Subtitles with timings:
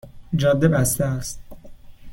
[0.35, 1.39] جاده بسته است